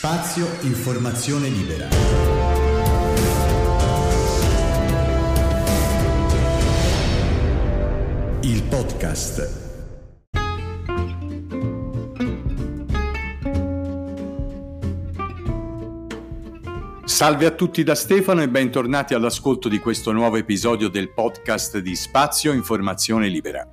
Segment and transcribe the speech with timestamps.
[0.00, 1.88] Spazio Informazione Libera.
[8.42, 9.66] Il podcast.
[17.04, 21.96] Salve a tutti da Stefano e bentornati all'ascolto di questo nuovo episodio del podcast di
[21.96, 23.66] Spazio Informazione Libera.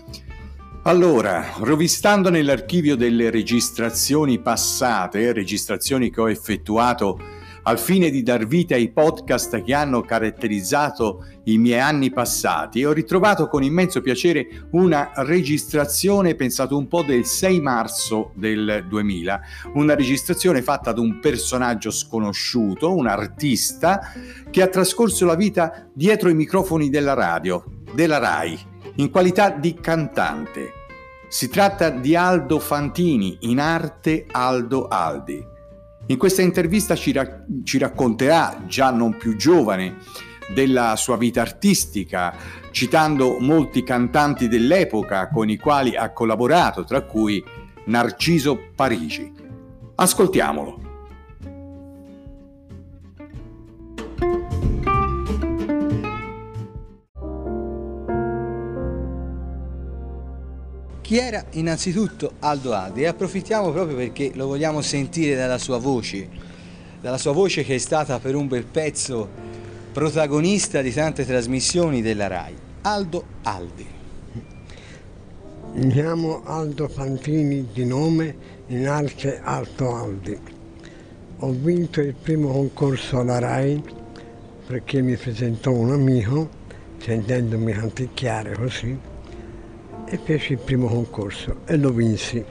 [0.87, 7.19] Allora, rovistando nell'archivio delle registrazioni passate, registrazioni che ho effettuato
[7.63, 12.93] al fine di dar vita ai podcast che hanno caratterizzato i miei anni passati, ho
[12.93, 19.41] ritrovato con immenso piacere una registrazione, pensato un po' del 6 marzo del 2000,
[19.73, 24.13] una registrazione fatta da un personaggio sconosciuto, un artista
[24.51, 29.73] che ha trascorso la vita dietro i microfoni della radio, della RAI in qualità di
[29.73, 30.84] cantante.
[31.35, 35.45] Si tratta di Aldo Fantini, in arte Aldo Aldi.
[36.05, 39.97] In questa intervista ci, ra- ci racconterà, già non più giovane,
[40.53, 42.33] della sua vita artistica,
[42.71, 47.43] citando molti cantanti dell'epoca con i quali ha collaborato, tra cui
[47.87, 49.29] Narciso Parigi.
[49.95, 50.84] Ascoltiamolo.
[61.15, 66.27] Chi era innanzitutto Aldo Aldi e approfittiamo proprio perché lo vogliamo sentire dalla sua voce,
[66.99, 69.29] dalla sua voce che è stata per un bel pezzo
[69.93, 72.53] protagonista di tante trasmissioni della RAI.
[72.81, 73.87] Aldo Aldi.
[75.75, 78.35] Mi chiamo Aldo Fantini di nome,
[78.67, 80.37] in arte Alto Aldi.
[81.37, 83.81] Ho vinto il primo concorso alla RAI
[84.67, 86.49] perché mi presentò un amico,
[86.97, 89.13] sentendomi canticchiare così,
[90.05, 92.43] e feci il primo concorso e lo vinsi.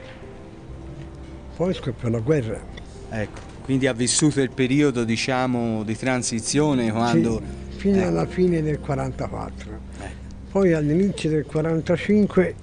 [1.55, 2.61] Poi scoppiò la guerra.
[3.09, 7.41] Ecco, quindi ha vissuto il periodo diciamo di transizione quando...
[7.71, 8.03] Sì, fino eh.
[8.03, 9.71] alla fine del 44.
[10.01, 10.23] Eh.
[10.51, 12.55] Poi all'inizio del 45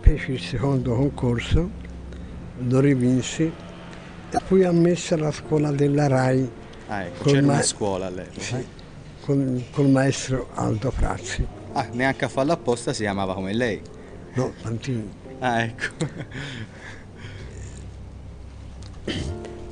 [0.00, 1.68] feci il secondo concorso,
[2.58, 6.50] lo rivinsi e fui ammesso alla scuola della RAI.
[6.88, 8.40] Ah, ecco, c'era una scuola all'epoca.
[8.40, 8.64] Sì, eh.
[9.22, 11.55] con, col maestro Aldo Frazzi.
[11.78, 13.78] Ah, neanche a farlo apposta si chiamava come lei.
[14.32, 15.12] No, Fantini.
[15.40, 15.84] Ah, ecco.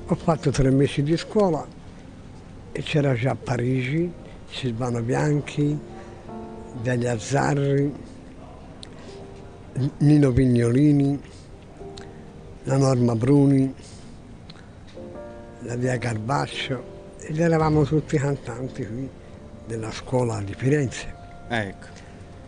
[0.08, 1.66] Ho fatto tre mesi di scuola
[2.72, 4.12] e c'era già Parigi,
[4.50, 5.78] Silvano Bianchi,
[6.82, 7.94] Degli Azzarri,
[9.96, 11.18] Nino Vignolini,
[12.64, 13.74] la Norma Bruni,
[15.60, 19.08] la Via Garbaccio ed eravamo tutti cantanti qui
[19.64, 21.14] della scuola di Firenze.
[21.48, 21.93] Ecco.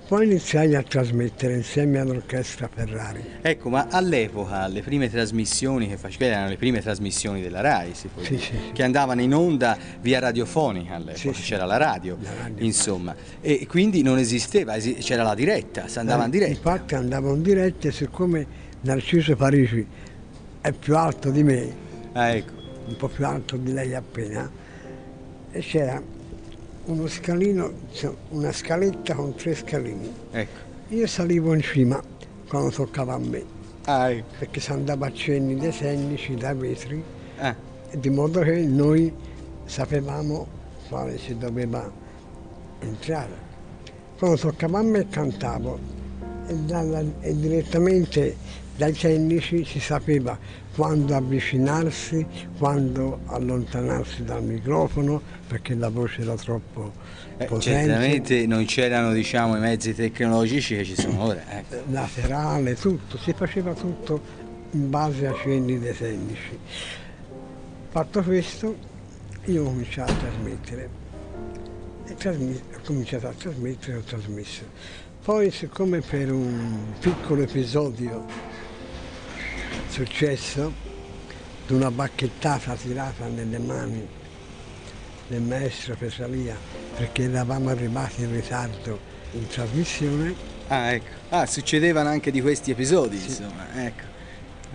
[0.08, 3.24] Poi iniziai a trasmettere insieme all'orchestra Ferrari.
[3.42, 8.06] Ecco, ma all'epoca le prime trasmissioni che facevi erano le prime trasmissioni della RAI, si
[8.06, 8.72] può sì, dire, sì, sì.
[8.72, 14.02] che andavano in onda via radiofonica all'epoca, c'era la radio, la radio, insomma, e quindi
[14.02, 16.52] non esisteva, c'era la diretta, si andava eh, in diretta.
[16.52, 18.46] Infatti andavo in diretta e siccome
[18.82, 19.84] Narciso Parigi
[20.60, 21.74] è più alto di me,
[22.12, 22.52] ah, ecco.
[22.86, 24.48] un po' più alto di lei appena,
[25.50, 26.00] e c'era
[26.86, 27.72] uno scalino,
[28.30, 30.12] una scaletta con tre scalini.
[30.30, 30.64] Ecco.
[30.88, 32.00] Io salivo in cima
[32.48, 33.44] quando toccava a me.
[33.84, 34.34] Ah, ecco.
[34.38, 37.02] Perché si andava a cenni dei tennici, dai vetri,
[37.38, 37.54] ah.
[37.92, 39.12] di modo che noi
[39.64, 40.46] sapevamo
[40.88, 41.90] quale si doveva
[42.80, 43.44] entrare.
[44.18, 45.78] Quando toccava a me cantavo
[46.46, 48.36] e, dalla, e direttamente
[48.76, 50.38] dai tecnici si sapeva
[50.74, 52.26] quando avvicinarsi,
[52.58, 56.92] quando allontanarsi dal microfono perché la voce era troppo
[57.38, 57.60] eh, potente.
[57.60, 61.42] Certamente non c'erano diciamo, i mezzi tecnologici che ci sono ora.
[61.48, 61.76] Ecco.
[61.90, 64.20] Laterale, tutto, si faceva tutto
[64.72, 66.58] in base a cenni dei tecnici.
[67.88, 68.76] Fatto questo,
[69.46, 70.88] io ho cominciato a trasmettere.
[72.04, 74.62] E trasmi- ho cominciato a trasmettere e ho trasmesso.
[75.24, 78.24] Poi, siccome per un piccolo episodio
[79.88, 80.72] successo
[81.66, 84.06] di una bacchettata tirata nelle mani
[85.28, 86.56] del maestro Pesalia
[86.96, 88.98] perché eravamo arrivati in ritardo
[89.32, 90.34] in trasmissione.
[90.68, 91.14] Ah, ecco.
[91.30, 93.28] Ah, succedevano anche di questi episodi, Sì.
[93.28, 94.04] insomma, ecco.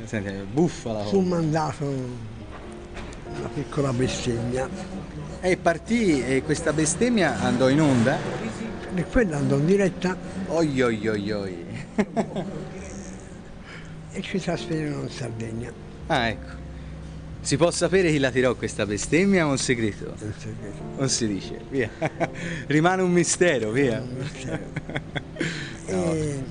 [0.06, 4.68] Senti, buffa la Fu mandato una piccola bestemmia
[5.41, 8.18] E partì e questa bestemmia andò in onda.
[8.94, 11.65] e quella andò in diretta Oi oi oi oi.
[14.13, 15.71] E ci trasferirono in Sardegna.
[16.07, 16.59] Ah, ecco.
[17.41, 20.13] Si può sapere chi la tirò questa bestemmia o un segreto?
[20.17, 20.53] So che-
[20.97, 21.89] Non si dice, via.
[22.67, 23.99] Rimane un mistero, via.
[24.01, 24.63] un mistero.
[25.87, 26.43] E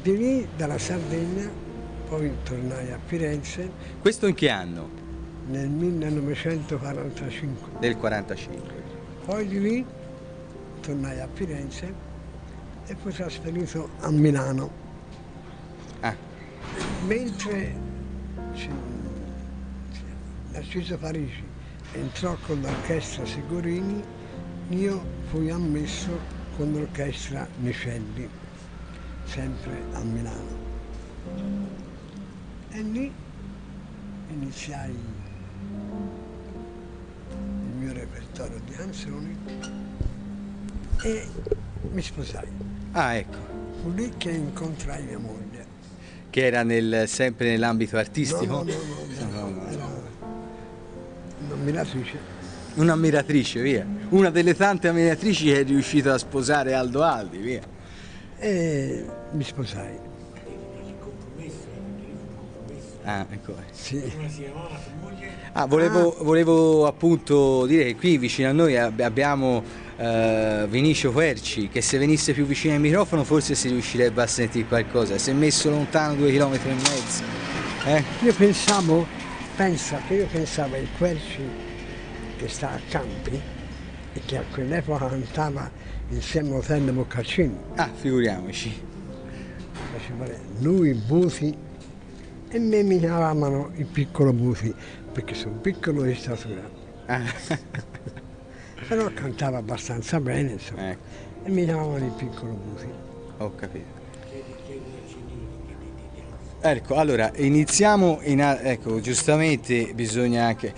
[0.00, 1.50] di lì dalla Sardegna
[2.08, 3.68] poi tornai a Firenze
[4.00, 4.88] Questo in che anno?
[5.48, 7.70] nel 1945.
[7.80, 8.74] Del 45.
[9.24, 9.84] Poi di lì
[10.80, 11.92] tornai a Firenze
[12.86, 14.84] e poi trasferito a Milano.
[17.04, 17.74] Mentre
[20.50, 21.44] Narciso Parisi
[21.92, 24.02] entrò con l'orchestra Segurini,
[24.70, 26.18] io fui ammesso
[26.56, 28.28] con l'orchestra Nicelli,
[29.24, 30.64] sempre a Milano.
[32.70, 33.12] E lì
[34.28, 34.94] iniziai
[37.30, 39.38] il mio repertorio di canzoni
[41.02, 41.26] e
[41.90, 42.48] mi sposai.
[42.92, 43.38] ah, ecco.
[43.80, 45.45] Fu lì che incontrai mia moglie.
[46.36, 48.62] Che era nel- sempre nell'ambito artistico?
[48.62, 48.64] No,
[49.30, 50.02] no, no,
[51.48, 52.18] un'ammiratrice.
[52.74, 53.86] Un'ammiratrice, via.
[54.10, 57.62] Una delle tante ammiratrici che è riuscita a sposare Aldo Aldi, via.
[58.36, 59.98] E mi sposai.
[63.04, 63.54] Ah, ecco.
[63.70, 64.02] Sì.
[65.52, 69.62] Ah, volevo, volevo appunto dire che qui vicino a noi ab- abbiamo
[69.96, 74.66] eh, Vinicio Querci, che se venisse più vicino al microfono forse si riuscirebbe a sentire
[74.66, 75.18] qualcosa.
[75.18, 77.22] Si è messo lontano due chilometri e mezzo.
[77.86, 78.02] Eh?
[78.22, 79.06] Io pensavo,
[79.56, 81.64] pensa che io pensavo ai Querci
[82.36, 83.40] che sta a Campi
[84.12, 85.70] e che a quell'epoca cantava
[86.10, 87.56] insieme a Otello Boccaccini.
[87.76, 88.94] Ah, figuriamoci.
[90.60, 91.56] Lui, Buti
[92.48, 94.72] e me mi chiamavano il piccolo Buti
[95.12, 96.68] perché sono piccolo di statura.
[97.06, 97.22] Ah,
[98.88, 100.90] Però cantava abbastanza bene, insomma.
[100.90, 101.00] ecco,
[101.44, 102.86] E mi chiamavano il piccolo Buti.
[103.38, 103.94] ho capito.
[106.60, 110.72] Ecco, allora iniziamo, in ecco, giustamente bisogna anche...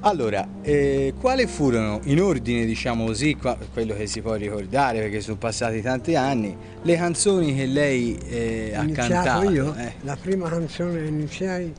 [0.00, 5.20] Allora, eh, quali furono, in ordine diciamo così, qua- quello che si può ricordare perché
[5.22, 9.50] sono passati tanti anni, le canzoni che lei eh, ha cantato?
[9.50, 9.94] io, eh?
[10.02, 11.72] la prima canzone che iniziai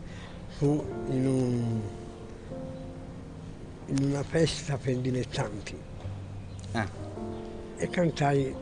[0.57, 1.81] fu in, un-
[3.87, 5.77] in una festa per dilettanti
[6.71, 6.87] Ah,
[7.77, 8.53] e cantai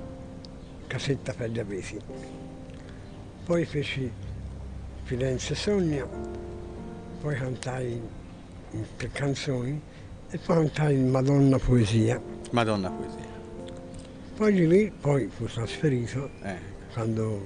[0.86, 2.00] Casetta per gli Avesi.
[3.46, 4.12] Poi feci
[5.04, 6.08] Firenze Sogna,
[7.22, 8.00] poi cantai
[8.98, 9.81] tre canzoni
[10.30, 12.22] e poi cantai Madonna Poesia.
[12.52, 13.31] Madonna poesia.
[14.36, 16.58] Poi di lì poi fu trasferito Eh.
[16.94, 17.46] quando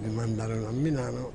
[0.00, 1.32] mi mandarono a Milano,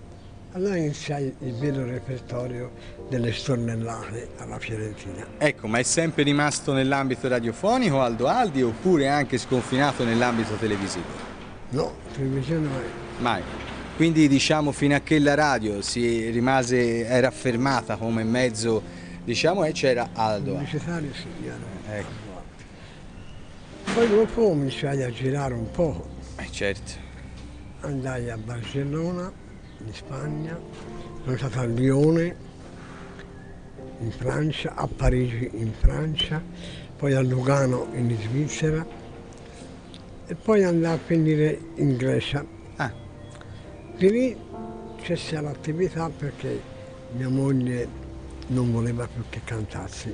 [0.53, 2.71] allora iniziai il vero repertorio
[3.09, 5.25] delle stornellate alla Fiorentina.
[5.37, 11.31] Ecco, ma è sempre rimasto nell'ambito radiofonico Aldo Aldi oppure anche sconfinato nell'ambito televisivo?
[11.69, 12.83] No, televisione mai.
[13.19, 13.41] Mai.
[13.95, 18.81] Quindi diciamo fino a che la radio si rimase, era affermata come mezzo,
[19.23, 20.53] diciamo, e c'era Aldo.
[20.53, 22.11] Pubblicitario sì, ero- Ecco,
[23.93, 26.07] Poi dopo cominciai a girare un po',
[26.37, 26.91] eh, certo.
[27.81, 29.31] andai a Barcellona,
[29.85, 30.59] in Spagna,
[31.23, 32.35] sono stato a Lione,
[33.99, 36.41] in Francia, a Parigi in Francia,
[36.97, 38.85] poi a Lugano in Svizzera
[40.25, 42.45] e poi andai a finire in Grecia.
[42.77, 42.93] Ah,
[43.95, 44.37] Di lì
[45.01, 46.61] cessai l'attività perché
[47.15, 47.87] mia moglie
[48.47, 50.13] non voleva più che cantassi.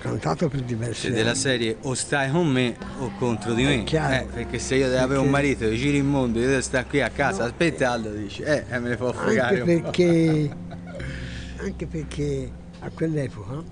[0.00, 1.38] Cantato per diversi se della anni.
[1.38, 3.84] serie o stai con me o contro di me.
[3.84, 6.86] Eh, perché se io devo avere un marito che giri il mondo, io devo stare
[6.88, 7.44] qui a casa, No.
[7.48, 9.90] aspetta Aldo dice, eh, eh, me ne può fregare Anche un po'.
[9.90, 10.50] perché,
[11.62, 12.50] anche perché
[12.80, 13.62] a quell'epoca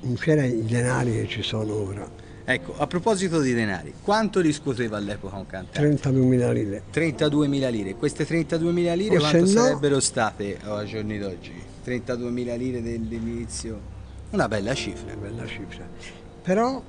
[0.00, 4.96] non c'erano i denari che ci sono ora, Ecco, a proposito di denari, quanto riscuoteva
[4.96, 6.08] all'epoca un cantante?
[6.10, 6.82] 32.000 lire.
[6.90, 7.94] 32.000 lire.
[7.94, 11.52] Queste 32.000 lire O quanto no- sarebbero state oh, ai giorni d'oggi?
[11.84, 13.96] 32.000 lire dell'inizio?
[14.30, 15.12] Una bella cifra.
[15.14, 15.86] Una bella cifra.
[16.42, 16.82] Però,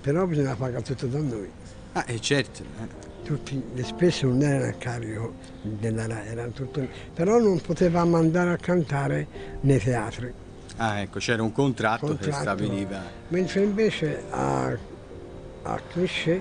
[0.00, 1.48] però bisogna pagare tutto da noi.
[1.92, 2.62] Ah, e certo.
[2.62, 3.04] eh.
[3.22, 6.86] Tutte le spese non erano a carico della RAI, erano tutto...
[7.12, 9.26] però non potevamo andare a cantare
[9.62, 10.32] nei teatri.
[10.76, 12.40] Ah, ecco, c'era un contratto, che Contratto.
[12.42, 13.02] stabiliva.
[13.28, 14.76] Mentre invece a,
[15.62, 16.40] a Cliché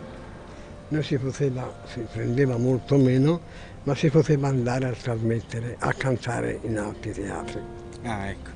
[0.90, 3.42] non si poteva, si prendeva molto meno,
[3.84, 7.62] ma si poteva andare a trasmettere, a cantare in altri teatri.
[8.04, 8.50] Ah, ecco.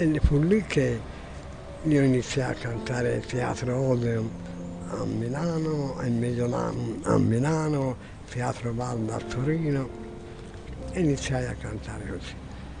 [0.00, 0.98] E fu lì che
[1.82, 4.30] io iniziai a cantare al Teatro Odeon
[4.88, 7.98] a Milano, al Mediolanum a Milano,
[8.30, 9.86] Teatro Valda a Torino
[10.92, 12.32] e iniziai a cantare così.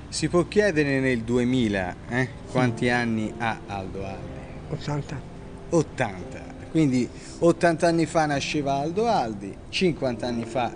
[0.08, 4.38] Si può chiedere nel 2000 eh, quanti anni ha Aldo Aldi?
[4.70, 5.20] 80
[5.68, 6.44] 80.
[6.70, 7.06] Quindi
[7.38, 10.72] 80 anni fa nasceva Aldo Aldi, 50 anni fa,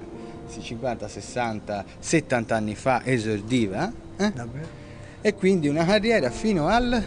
[0.46, 4.30] sì, 50, 60, 70 anni fa esordiva eh?
[4.30, 4.83] davvero,
[5.26, 7.02] e quindi una carriera fino al,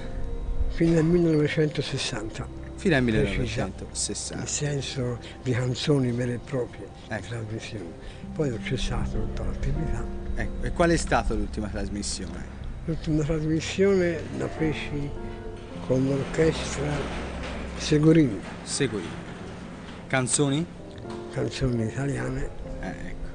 [0.70, 2.48] fino al 1960.
[2.74, 3.66] fino al Precisa.
[3.68, 4.36] 1960.
[4.40, 7.28] nel senso di canzoni vere e proprie, Ecco.
[7.28, 7.92] trasmissioni.
[8.34, 10.04] Poi ho cessato tutta l'attività.
[10.36, 12.44] Ecco, e qual è stata l'ultima trasmissione?
[12.86, 15.12] L'ultima trasmissione la feci
[15.86, 16.90] con l'orchestra
[17.78, 19.04] Segurini, Seguì.
[20.08, 20.66] Canzoni?
[21.34, 22.50] canzoni italiane.
[22.82, 23.27] Eh, ecco.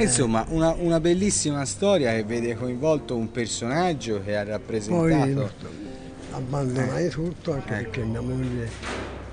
[0.00, 5.50] E Insomma, una, una bellissima storia che vede coinvolto un personaggio che ha Poi rappresentato...
[6.30, 7.82] abbandonai tutto anche Ecco.
[7.82, 8.68] perché mia moglie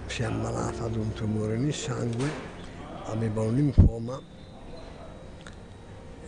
[0.08, 2.28] si è ammalata di un tumore nel sangue,
[3.06, 4.20] aveva un linfoma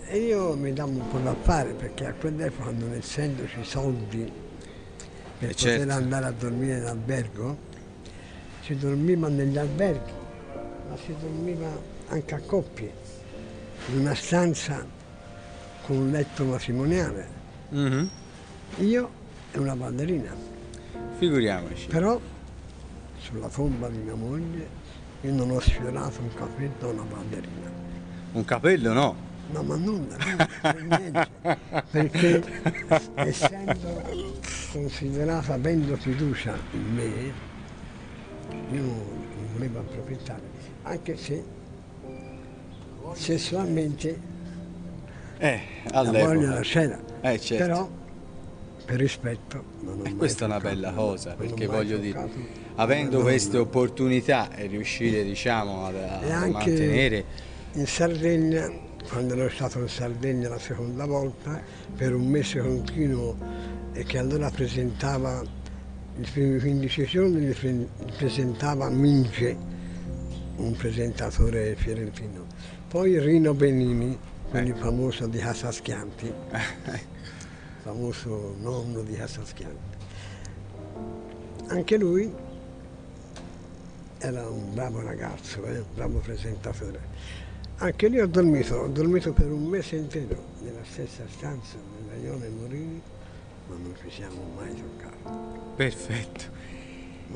[0.09, 4.31] e io mi davo un po' da fare perché a quell'epoca non essendoci soldi
[5.39, 5.91] per Eh, poter certo.
[5.93, 7.57] andare a dormire in albergo,
[8.61, 10.11] si dormiva negli alberghi,
[10.89, 11.67] ma si dormiva
[12.09, 12.91] anche a coppie,
[13.89, 14.85] in una stanza
[15.83, 17.27] con un letto matrimoniale,
[17.69, 18.09] Mhm.
[18.79, 19.09] io
[19.51, 20.31] e una ballerina.
[21.17, 21.87] Figuriamoci.
[21.87, 22.19] Però
[23.19, 24.67] sulla tomba di mia moglie
[25.21, 27.71] io non ho sfiorato un capello a una ballerina.
[28.33, 29.15] Un capello no.
[29.49, 30.17] No, ma nulla,
[30.73, 31.27] niente.
[31.89, 32.43] Perché
[33.15, 34.01] essendo
[34.73, 37.33] considerata avendo fiducia in me,
[38.71, 40.41] io non volevo approfittare,
[40.83, 41.41] anche se
[43.15, 44.19] sessualmente
[45.39, 45.59] Eh,
[45.91, 46.53] la voglia all'epoca.
[46.55, 46.99] la c'era.
[47.21, 47.63] Eh, certo.
[47.65, 47.89] Però
[48.85, 52.65] per rispetto non ho E mai questa è una bella cosa, perché voglio dire, toccato
[52.75, 57.25] avendo una queste opportunità e riuscire, diciamo, ad, a E mantenere...
[57.73, 58.69] in Sardegna,
[59.09, 61.61] quando ero stato in Sardegna la seconda volta,
[61.95, 63.35] per un mese continuo
[63.93, 65.41] e che allora presentava
[66.19, 67.53] i primi 15 giorni,
[68.17, 69.55] presentava Minge,
[70.57, 72.46] un presentatore fiorentino.
[72.87, 74.17] Poi Rino Benini,
[74.49, 76.31] quindi famoso di Casa Schianti,
[77.83, 79.97] famoso nonno di Casa Schianti.
[81.67, 82.33] Anche lui
[84.19, 87.01] era un bravo ragazzo, eh, un bravo presentatore.
[87.79, 92.47] Anche lì ho dormito, ho dormito per un mese intero nella stessa stanza, nella Ione
[92.47, 93.01] Morini,
[93.67, 95.37] ma non ci siamo mai toccati.
[95.75, 96.56] Perfetto.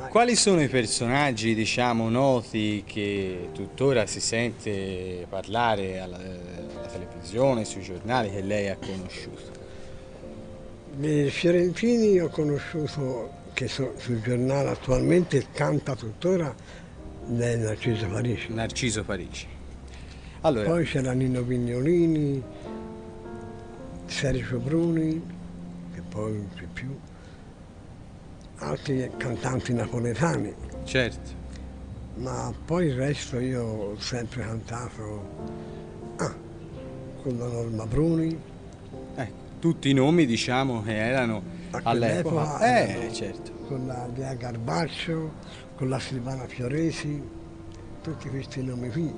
[0.10, 7.82] Quali sono i personaggi, diciamo, noti che tuttora si sente parlare alla, alla televisione, sui
[7.82, 9.60] giornali, che lei ha conosciuto?
[11.00, 16.54] I fiorentini ho conosciuto, che so- sul giornale attualmente canta tuttora,
[17.28, 18.46] è Narciso Parisi.
[18.54, 19.48] Narciso Parigi.
[20.42, 22.42] Allora, Poi c'era Nino Vignolini,
[24.06, 25.22] Sergio Bruni,
[25.94, 26.98] che poi non c'è più,
[28.62, 30.54] altri cantanti napoletani,
[30.84, 31.30] certo,
[32.16, 35.26] ma poi il resto io ho sempre cantato
[36.18, 36.36] ah,
[37.22, 38.40] con la Norma Bruni,
[39.16, 41.42] ecco, tutti i nomi, diciamo, che erano
[41.84, 42.60] all'epoca.
[42.60, 43.52] Eh, certo.
[43.68, 45.32] con la Dea Garbaccio,
[45.76, 47.22] con la Silvana Fioresi,
[48.02, 49.14] tutti questi nomi qui.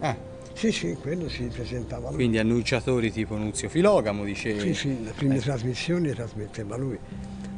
[0.00, 0.16] Ah,
[0.54, 2.16] Sì, sì, quello si presentava lui.
[2.16, 4.60] quindi annunciatori tipo Nunzio Filogamo, dicevi.
[4.60, 6.98] Sì, sì, le prime trasmissioni le trasmetteva lui.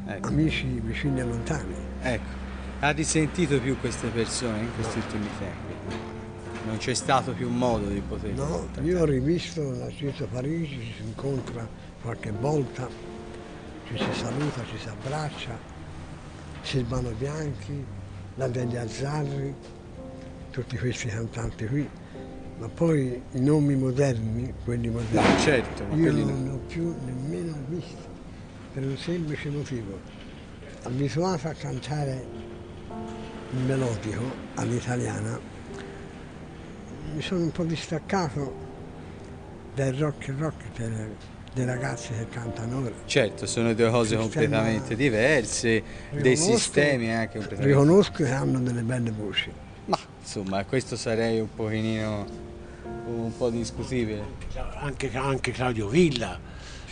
[0.09, 0.29] Ecco.
[0.29, 1.75] amici vicini e lontani.
[2.01, 2.29] Ecco,
[2.81, 5.75] ha risentito più queste persone in questi ultimi tempi?
[6.67, 11.03] Non c'è stato più modo di poter No, io ho rivisto Narciso Parigi, ci si
[11.03, 11.69] incontra
[12.03, 12.89] qualche volta,
[13.87, 15.59] ci si saluta, ci si abbraccia,
[16.63, 17.85] Silvano Bianchi,
[18.37, 19.55] la Delia Azzarri,
[20.51, 21.89] tutti questi cantanti qui,
[22.59, 26.43] ma poi i nomi moderni, quelli moderni, certo, ma io quelli non no.
[26.45, 27.97] li ho più nemmeno visti,
[28.73, 29.99] per un semplice motivo.
[30.83, 32.25] Abituato a cantare
[33.51, 34.23] il melodico
[34.55, 35.39] all'italiana,
[37.15, 38.65] mi sono un po' distaccato
[39.75, 41.17] dal rock rock per
[41.53, 42.95] dei ragazzi che cantano ora.
[43.07, 49.11] Certo, sono due cose completamente diverse, dei sistemi anche completamente Riconosco che hanno delle belle
[49.11, 49.51] voci.
[49.87, 52.46] Ma insomma, questo sarei un pochino
[53.07, 54.25] un po' discutibile.
[54.79, 56.39] anche, anche Claudio Villa,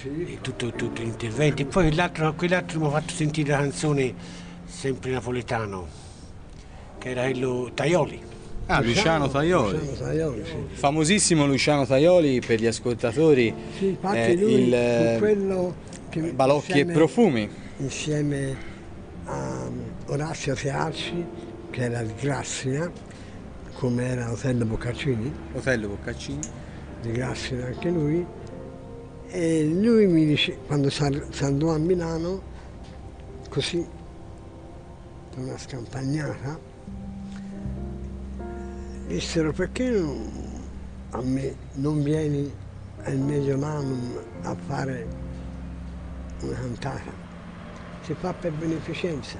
[0.04, 1.64] e tutto- tutti gli interventi.
[1.64, 4.14] Poi l'altro- quell'altro mi ha fatto sentire la canzone
[4.66, 5.86] sempre napoletano,
[6.98, 8.20] che era quello Taioli.
[8.66, 9.78] Ah, Luciano Taioli.
[9.78, 10.54] Luciano Taioli, sì.
[10.74, 13.54] Famosissimo Luciano Taioli per gli ascoltatori.
[13.78, 15.74] Sì, infatti eh, lui il fu eh, quello
[16.08, 17.50] che Balocchi e insieme- Profumi.
[17.78, 18.56] insieme
[19.26, 19.68] a
[20.06, 21.24] Orazio Tearci,
[21.70, 22.90] che era di Grassina,
[23.74, 26.62] come era Otello Boccaccini, Otello Boccaccini.
[27.02, 28.24] di Grassina anche lui,
[29.28, 30.90] e lui mi dice, quando
[31.40, 32.40] andò a Milano,
[33.50, 33.86] così,
[35.28, 36.58] per una scampagnata,
[39.06, 40.30] dissero perché non-
[41.10, 42.50] a me non vieni
[43.02, 45.06] al Mediolanum a fare
[46.40, 47.12] una cantata?
[48.00, 49.38] Si fa per beneficenza.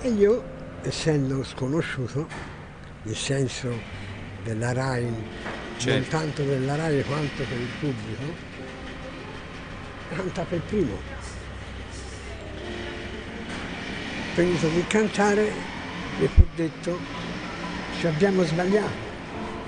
[0.00, 0.42] E io,
[0.82, 2.52] essendo sconosciuto,
[3.04, 3.72] nel senso
[4.42, 5.12] della RAI
[5.76, 5.90] certo.
[5.90, 8.34] non tanto della RAI quanto per il pubblico,
[10.14, 10.96] canta per primo.
[14.34, 15.52] Finito di cantare,
[16.18, 16.98] mi fu detto,
[17.98, 19.12] ci abbiamo sbagliato.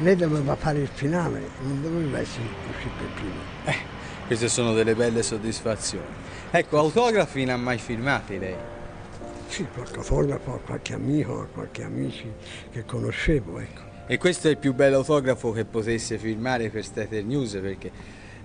[0.01, 3.41] Lei doveva fare il finale, non doveva essere uscito per primo.
[3.65, 3.77] Eh,
[4.27, 6.05] queste sono delle belle soddisfazioni.
[6.51, 8.76] Ecco, autografi non ha mai firmati lei?
[9.49, 12.31] Sì, qualche fotografo, qualche amico, qualche amici
[12.71, 13.81] che conoscevo, ecco.
[14.09, 17.91] E questo è il più bello autografo che potesse firmare per Stater News perché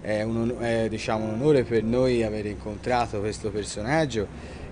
[0.02, 4.28] è un, è, diciamo, un onore per noi aver incontrato questo personaggio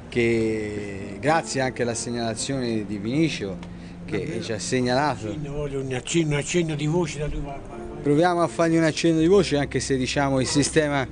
[0.10, 3.58] che grazie anche alla segnalazione di Vinicio
[4.06, 5.36] che ci ha segnalato.
[5.40, 7.54] Voglio un accenno, un accenno di voce da dove
[8.02, 11.08] Proviamo a fargli un accenno di voce anche se diciamo il sistema,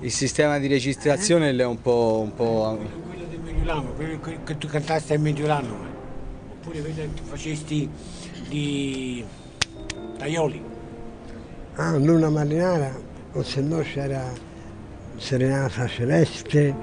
[0.00, 2.20] il sistema di registrazione è un po'...
[2.24, 2.99] Un po'...
[3.60, 5.76] Mediolano, quello che tu cantasti al Mediolano,
[6.50, 7.88] oppure quello che tu facesti
[8.48, 9.22] di
[10.16, 10.62] Taioli.
[11.74, 12.98] Ah, Luna Marinara,
[13.32, 14.32] o se no c'era
[15.16, 16.74] Serenata Celeste,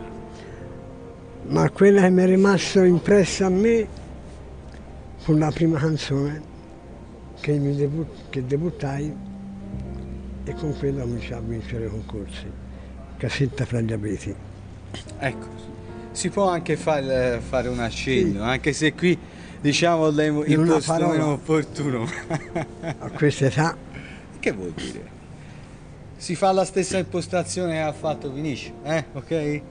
[1.47, 3.87] ma quella che mi è rimasta impressa a me
[5.17, 6.41] fu la prima canzone
[7.39, 9.15] che, debut, che debuttai
[10.43, 12.45] e con quella cominciai a vincere i concorsi.
[13.17, 14.35] Cassetta fra gli abeti.
[15.17, 15.76] Ecco,
[16.17, 18.49] si può anche far, fare un accenno, sì.
[18.49, 19.15] anche se qui
[19.61, 22.09] diciamo il posto meno opportuno.
[22.81, 23.77] a questa età.
[24.39, 25.15] Che vuol dire?
[26.15, 29.05] Si fa la stessa impostazione che ha fatto Vinici, eh?
[29.13, 29.61] Ok?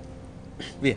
[0.79, 0.97] Via.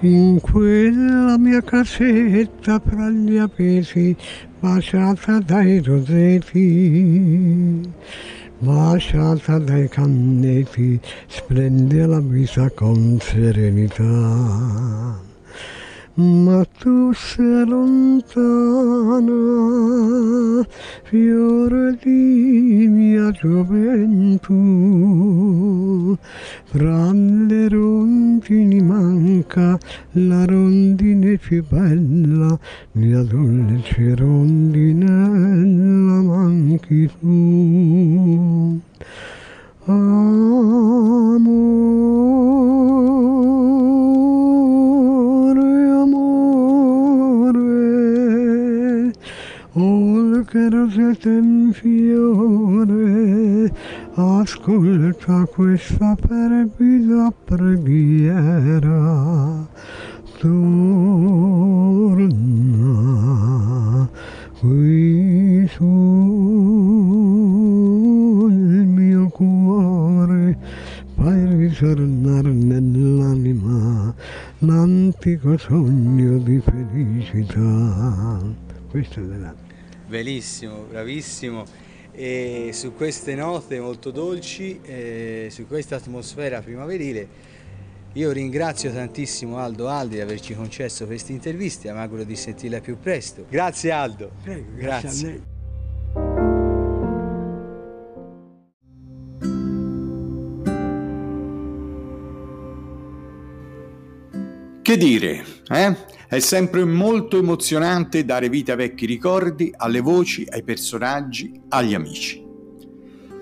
[0.00, 4.14] In quella mia casetta fra gli apesi,
[4.60, 7.80] baciata dai rosetti,
[8.58, 15.26] baciata dai canneti, splende la vita con serenità
[16.18, 19.32] ma tu sei lontana,
[21.04, 24.56] fiore di mia gioventù.
[26.64, 29.78] Fra le rondini manca
[30.12, 32.58] la rondine più bella,
[32.92, 38.37] mia dolce rondinella manchi tu.
[39.90, 41.48] Amore,
[46.02, 47.62] amore,
[49.72, 53.72] ol che rosetta in fiore,
[54.12, 58.86] ascolta questa perfida preghiera.
[60.38, 61.67] Tu
[72.76, 74.14] nell'anima
[74.58, 78.40] l'antico sogno di felicità.
[78.90, 79.54] Questo è della
[80.06, 81.64] Bellissimo, bravissimo.
[82.12, 87.28] E su queste note molto dolci, eh, su questa atmosfera primaverile,
[88.14, 92.98] io ringrazio tantissimo Aldo Aldi di averci concesso queste interviste, mi auguro di sentirla più
[92.98, 93.44] presto.
[93.48, 94.30] Grazie Aldo.
[94.42, 95.08] Prego, grazie.
[95.08, 95.56] grazie.
[104.88, 105.96] Che dire, eh?
[106.26, 112.42] È sempre molto emozionante dare vita ai vecchi ricordi, alle voci, ai personaggi, agli amici.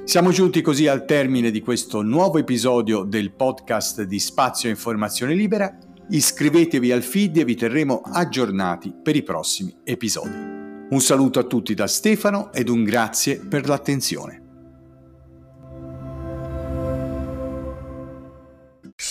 [0.03, 5.73] Siamo giunti così al termine di questo nuovo episodio del podcast di Spazio Informazione Libera.
[6.11, 10.35] Iscrivetevi al feed e vi terremo aggiornati per i prossimi episodi.
[10.91, 14.46] Un saluto a tutti da Stefano ed un grazie per l'attenzione.